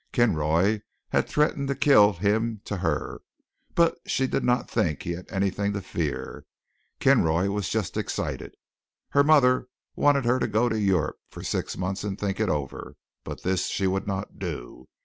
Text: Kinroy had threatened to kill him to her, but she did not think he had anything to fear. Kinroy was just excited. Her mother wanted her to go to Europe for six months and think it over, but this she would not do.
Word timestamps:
Kinroy 0.13 0.81
had 1.09 1.27
threatened 1.29 1.67
to 1.67 1.75
kill 1.75 2.13
him 2.13 2.59
to 2.65 2.77
her, 2.77 3.21
but 3.75 3.99
she 4.07 4.25
did 4.25 4.43
not 4.43 4.67
think 4.67 5.03
he 5.03 5.11
had 5.11 5.31
anything 5.31 5.73
to 5.73 5.81
fear. 5.83 6.43
Kinroy 6.99 7.49
was 7.49 7.69
just 7.69 7.95
excited. 7.95 8.55
Her 9.09 9.23
mother 9.23 9.67
wanted 9.95 10.25
her 10.25 10.39
to 10.39 10.47
go 10.47 10.69
to 10.69 10.79
Europe 10.81 11.19
for 11.29 11.43
six 11.43 11.77
months 11.77 12.03
and 12.03 12.17
think 12.17 12.39
it 12.39 12.49
over, 12.49 12.95
but 13.23 13.43
this 13.43 13.67
she 13.67 13.85
would 13.85 14.07
not 14.07 14.39
do. 14.39 14.87